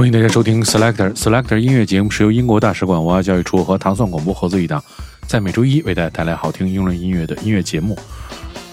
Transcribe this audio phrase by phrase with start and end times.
[0.00, 4.82] 欢迎大家收听 Selector Selector 音乐节目，是由英国大使馆文化教育处和糖蒜广播合作一档，
[5.26, 7.98] 在每周一为大家带来好听英伦音乐的音乐节目。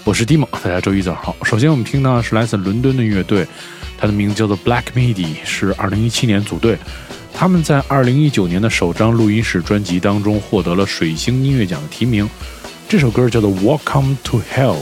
[0.04, 1.36] 我是 Dimo，大家周一早上好。
[1.42, 3.46] 首先我们听到是来自伦敦的乐队，
[3.98, 6.78] 它的名字叫做 Black Midi，是2017年组队。
[7.34, 12.26] 他们在2019年的首张录音室专辑当中获得了水星音乐奖的提名。
[12.88, 14.78] 这首歌叫做 Welcome to Hell，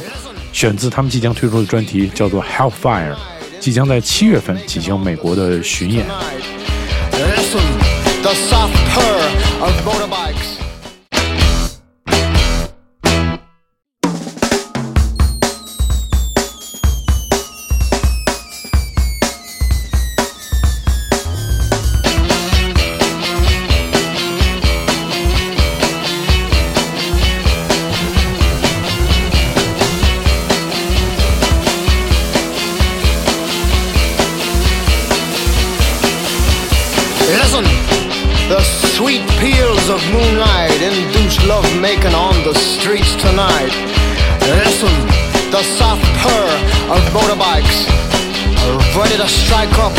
[0.53, 3.17] 选自他们即将推出的专题，叫做 Hellfire。
[3.61, 6.07] 即将在七月份进行美国的巡演。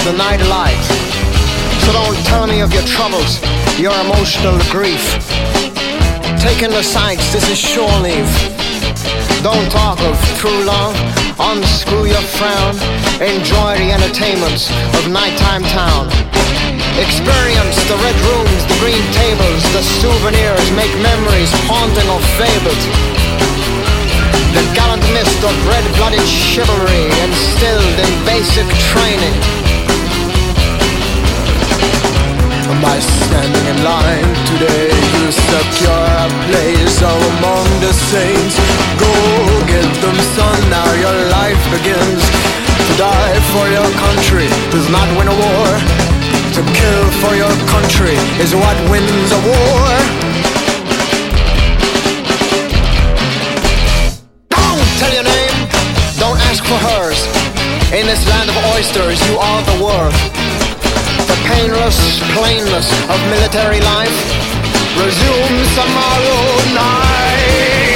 [0.07, 0.83] The night light.
[1.83, 3.43] So don't tell me of your troubles,
[3.75, 5.03] your emotional grief.
[6.39, 8.31] Taking the sights, this is shore leave.
[9.43, 10.95] Don't talk of true love,
[11.35, 12.71] unscrew your frown.
[13.19, 16.07] Enjoy the entertainments of nighttime town.
[16.95, 22.83] Experience the red rooms, the green tables, the souvenirs, make memories haunting or fabled.
[24.53, 29.35] The gallant mist of red-blooded chivalry instilled in basic training.
[32.81, 34.91] By standing in line today
[35.27, 38.55] You secure a place among the saints?
[39.01, 39.11] Go
[39.65, 42.23] get them son, now your life begins.
[42.87, 45.67] To die for your country does not win a war.
[46.55, 50.36] To kill for your country is what wins a war
[54.97, 55.55] tell your name,
[56.17, 57.21] don't ask for hers.
[57.93, 60.47] In this land of oysters you are the worth
[61.27, 64.17] the painless plainness of military life
[64.95, 67.86] resumes tomorrow night.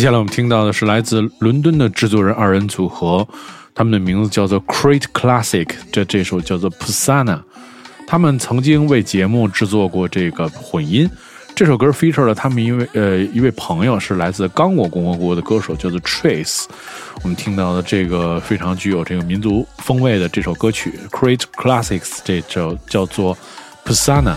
[0.00, 3.28] 接下来我们听到的是来自伦敦的制作人二人组合，
[3.74, 7.42] 他们的名字叫做 Crate Classic，这这首叫做 Pusana。
[8.06, 11.06] 他们曾经为节目制作过这个混音。
[11.54, 16.64] 这首歌 feature 了他们一位呃一位朋友是来自刚果共和国的歌手，叫做 Trace。
[17.22, 23.36] 我们听到的这个非常具有这个民族风味的这首歌曲 Create Classics，这首叫做
[23.84, 24.36] PESANA。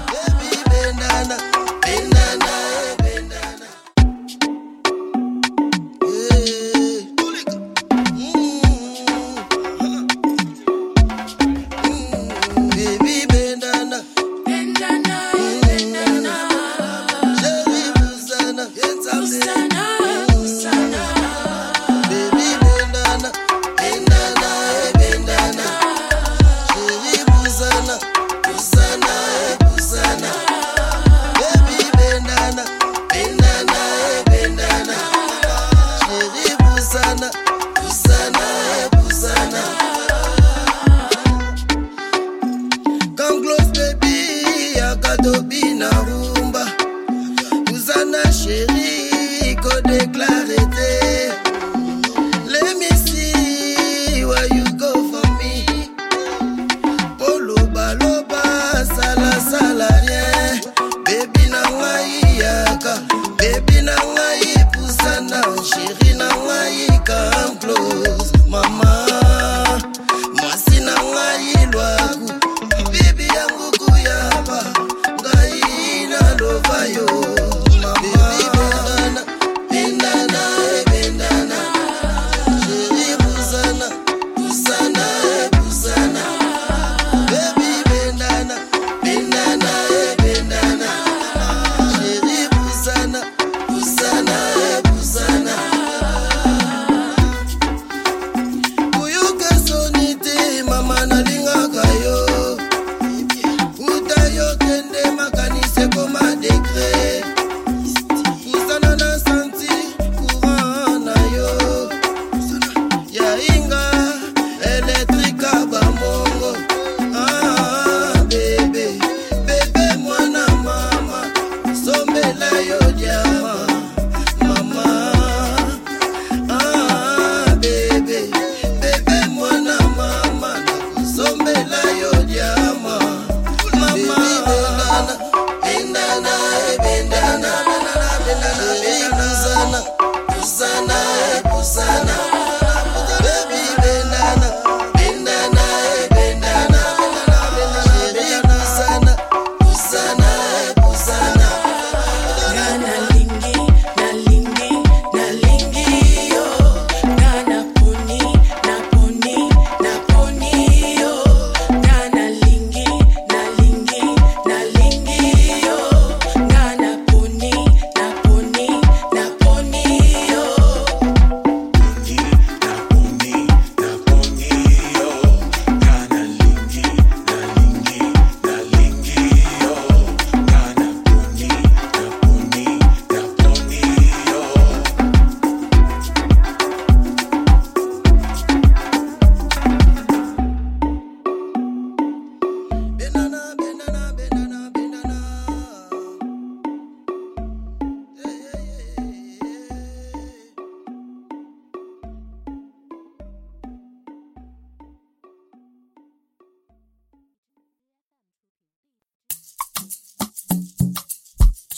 [48.43, 48.82] chérie.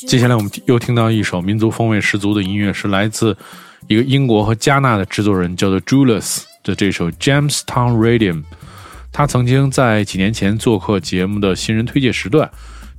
[0.08, 3.36] 接下来我们又听到一首民族风味十足的音乐，是来自
[3.88, 8.44] 一个英国和加纳的制作人，叫做 Julius 的这首 Jamestown Radium。
[9.12, 12.50] 他曾经在几年前做客节目的新人推介时段，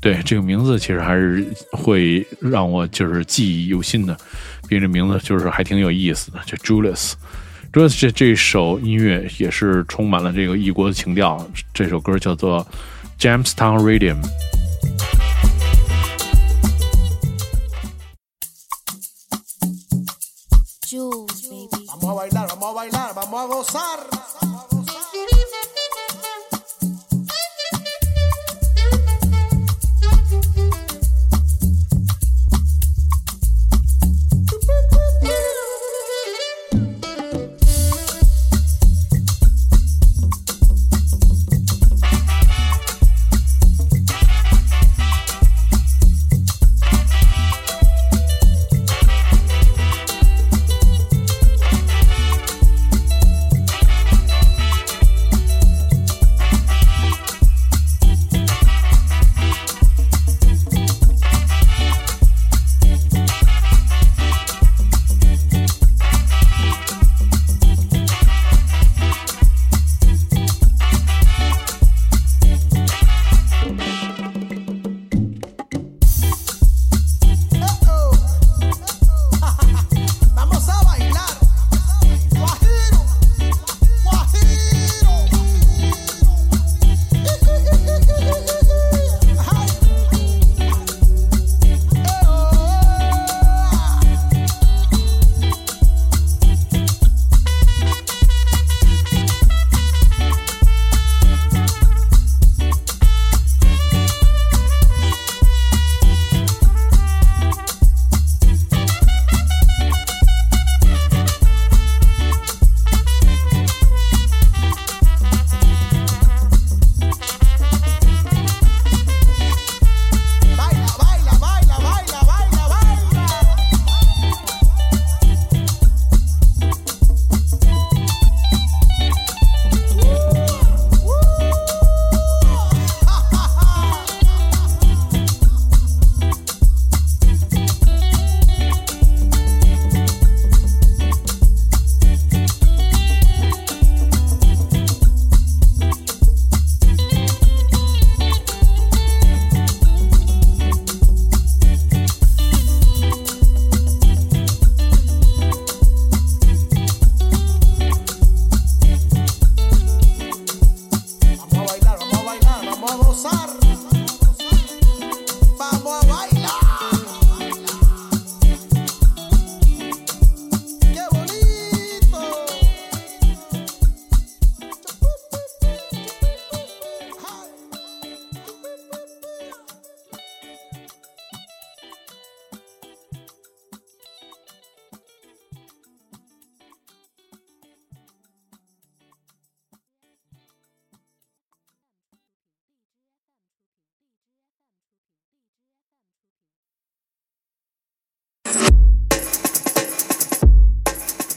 [0.01, 4.17] 对这个名字其实还是会让我就是记忆犹新的，
[4.63, 7.13] 毕竟这名字就是还挺有意思的，就 Julius。
[7.73, 12.67] Julius 这这首音乐也是充满了这个异国的情调，这首歌叫做
[13.19, 14.19] Jamestown Radium。
[20.93, 24.86] Vamos a bailar, vamos a bailar, vamos a gozar.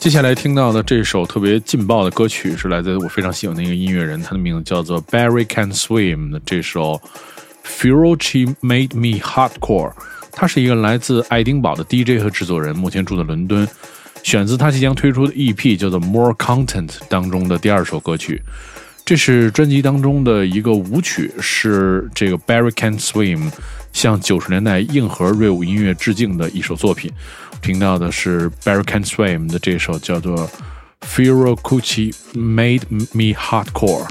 [0.10, 7.00] 接下来听到的这首特别劲爆的歌曲是来自我非常喜欢的一个音乐人，他的名字叫做 Barry Can Swim 的这首
[7.64, 9.94] Fiorucci Made Me Hardcore。
[10.32, 13.68] 他是一个来自爱丁堡的 DJ 和制作人，目前住在伦敦。
[14.24, 18.42] 选自他即将推出的 EP 叫做 More Content 当中的第二首歌曲。
[19.06, 23.52] 这是专辑当中的一个舞曲，是这个 Barry Can Swim
[23.94, 27.12] 向九十年代硬核锐舞音乐致敬的一首作品。
[27.62, 30.50] 听到的是 Barry Can Swim 的这首叫做
[31.02, 34.08] f e r o c u c c i Made Me Hardcore。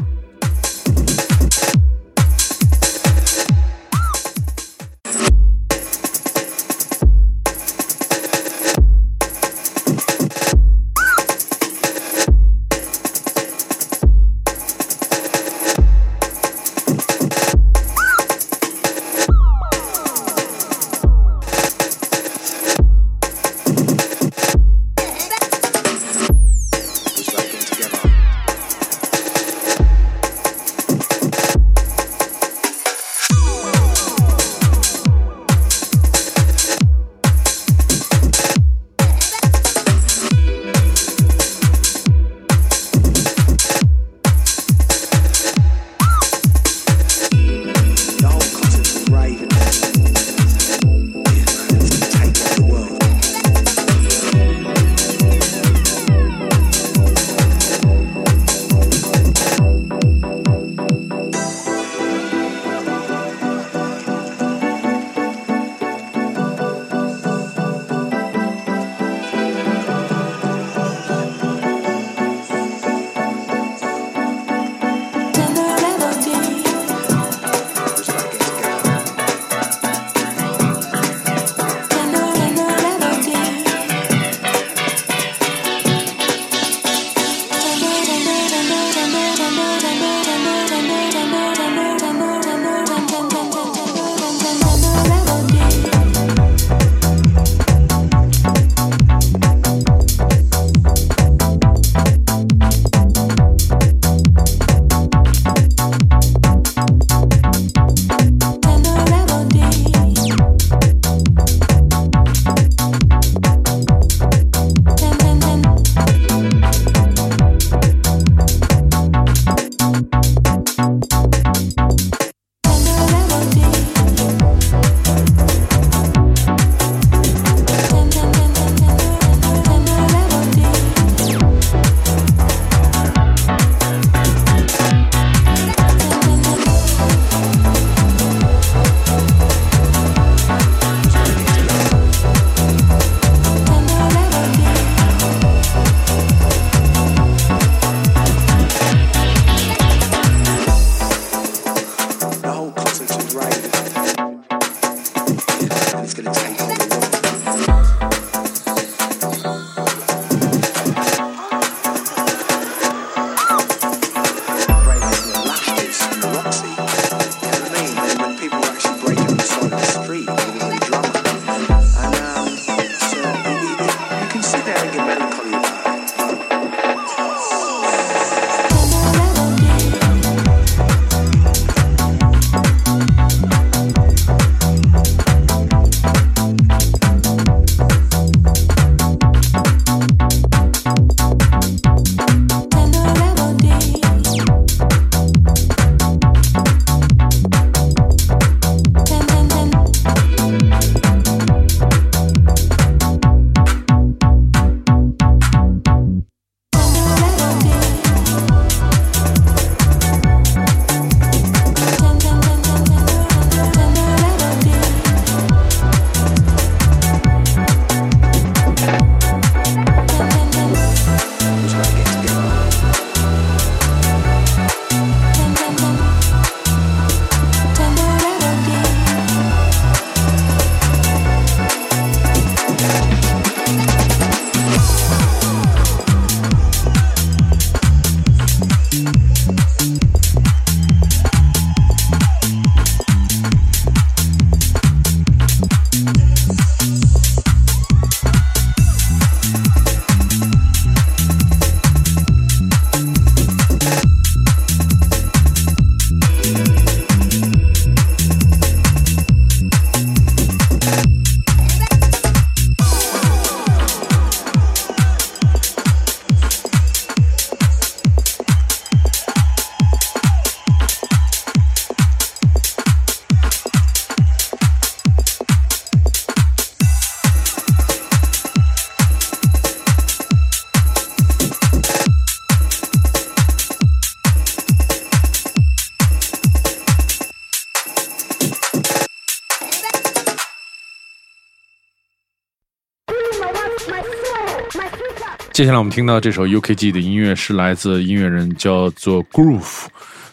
[295.59, 299.87] 接下来我们听到这首 UKG 的音乐是来自音乐人叫做 Groove，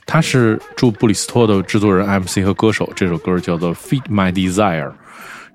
[0.05, 2.87] 他是驻布里斯托的制作人、MC 和歌手。
[2.95, 4.85] 这首歌叫做《Feed My Desire》，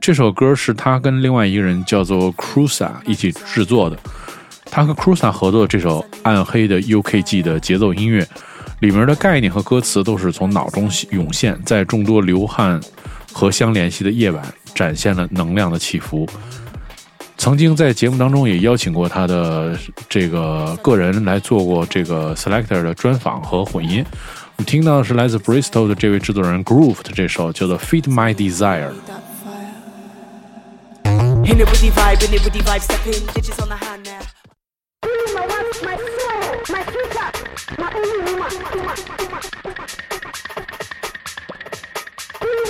[0.01, 3.97] 这首歌是他跟另外一个人叫做 Cruza 一起制作的。
[4.65, 8.27] 他和 Cruza 合作这首暗黑的 UKG 的节奏音乐，
[8.81, 12.81] 里面的概念和歌词都是从脑中涌现，在众多流汗
[13.33, 16.29] 和相联系的夜晚，展现了能量的起伏。
[17.40, 19.78] 曾经在节目当中也邀请过他的
[20.10, 24.04] 这个个人来做过这个 Selector 的专访和混音。
[24.58, 28.90] 我们听到的是来自 Bristol 的这位制作人 Groove 的这首叫做《Feed My Desire》。
[31.46, 33.76] In it with the vibe, in it with the vibe, step in, digits on the
[33.76, 34.20] hand now.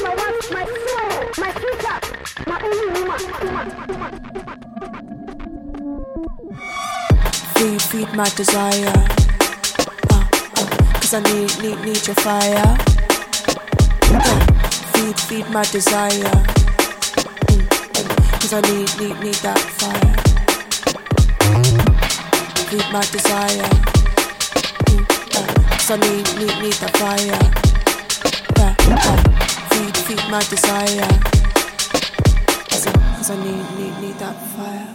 [0.03, 1.98] my life, my soul, my future,
[7.56, 8.92] Feed, feed my desire.
[10.10, 10.24] Uh,
[10.56, 12.76] uh, Cause I need, need, need your fire.
[14.08, 14.46] Uh,
[14.92, 16.32] feed, feed my desire.
[17.50, 20.14] Mm, mm, Cause I need, need, need that fire.
[22.70, 23.68] Feed my desire.
[24.88, 25.04] Mm,
[25.36, 27.40] uh, Cause I need, need, need that fire.
[28.56, 29.16] Yeah, yeah.
[29.68, 31.39] Feed, feed my desire.
[33.20, 34.88] Cause I, need, need, need that fire.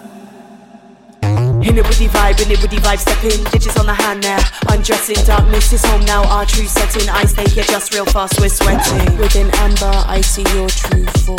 [1.61, 3.93] In it with the vibe, in it with the vibe, step in, digits on the
[3.93, 4.41] hand now.
[4.73, 7.07] Undressing, darkness is home now, our true setting.
[7.07, 9.15] I stay here just real fast, we're sweating.
[9.21, 11.37] Within amber, I see your true form.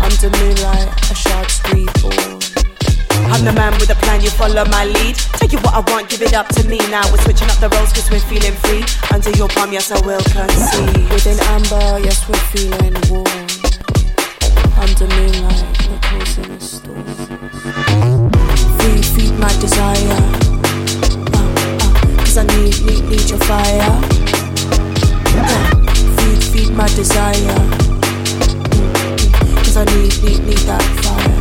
[0.00, 2.40] Under moonlight, a shard's reborn.
[3.28, 5.20] I'm the man with a plan, you follow my lead.
[5.36, 7.04] Tell you what I want, give it up to me now.
[7.12, 8.88] We're switching up the roles cause we're feeling free.
[9.12, 11.12] Under your palm, yes, I will concede.
[11.12, 13.65] Within amber, yes, we're feeling warm.
[14.86, 17.04] Under moonlight, causing a storm.
[18.78, 20.20] Feed, feed my desire.
[21.34, 21.48] Uh,
[21.82, 24.00] uh, Cause I need, need, need your fire.
[25.34, 25.64] Uh,
[26.16, 27.32] feed, feed my desire.
[28.70, 31.36] Mm, mm, Cause I need, need, need that fire.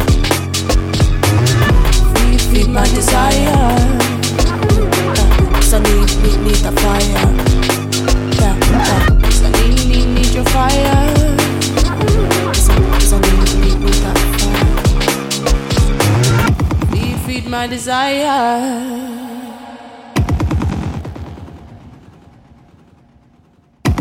[2.16, 3.78] Feed, feed my desire.
[5.14, 7.25] Uh, Cause I need, need, need that fire.
[17.56, 18.20] My desire.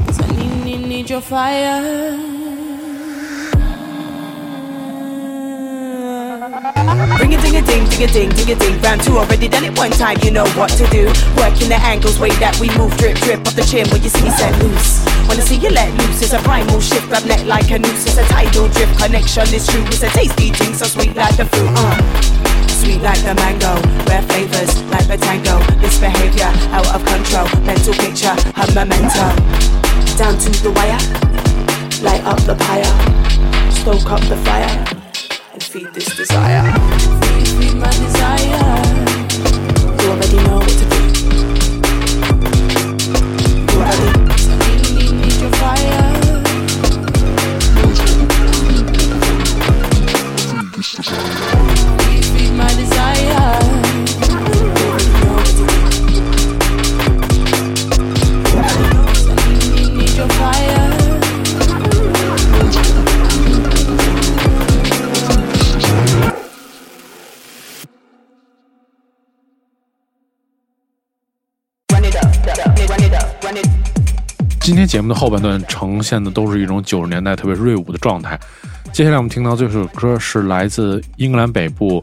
[0.05, 1.81] Cause I need, need, need your fire.
[7.21, 8.83] Ring a ding a ding, ding a ding, ding a ding.
[8.83, 11.05] Round two already done it one time, you know what to do.
[11.38, 14.25] Working the angles, way that we move, drip, drip off the chin when you see
[14.25, 15.07] me set loose.
[15.29, 18.05] Wanna see you let loose, it's a primal shift, grab neck like a noose.
[18.05, 19.85] It's a tidal drift, connection is true.
[19.95, 21.71] It's a tasty thing, so sweet like the fruit.
[21.71, 22.24] Uh.
[22.85, 25.59] Sweet like the mango, rare flavors like the tango.
[25.81, 29.25] This behavior out of control, mental picture, her memento.
[30.18, 31.01] Down to the wire,
[32.05, 32.85] light up the pyre,
[33.73, 34.85] stoke up the fire,
[35.55, 36.70] and feed this desire.
[37.25, 38.77] Feed, feed my desire.
[40.03, 41.01] You already know what to do.
[43.73, 44.09] You already
[44.61, 46.05] need, need, your fire.
[50.92, 51.34] Feed,
[74.64, 78.40] 今天节目的后半段呈现的都是一种九十年代特别锐舞的状态。
[78.94, 82.03] 接下来我们听到这首歌是来自英格兰北部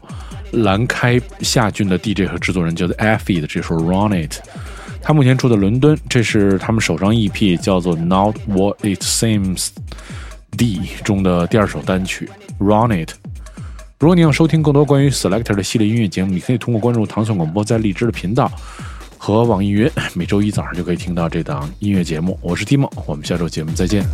[0.52, 4.34] 兰开夏郡的 DJ 和制作人，叫做 Effie 的这首《Run It》。
[5.02, 9.70] 他目前住在伦敦，这是他们首张 EP 叫做《Not What It Seems
[10.56, 12.30] D》中的第二首单曲
[12.64, 13.10] 《Run It》。
[13.98, 18.48] 如果你想收听更多关于 Selector 的系列音乐节目，你可以通过关注糖蒜广播在荔枝的频道
[19.24, 22.36] 和网易云，每周一早上就可以听到这档音乐节目。
[22.42, 24.04] 我是蒂莫我们下周节目再见。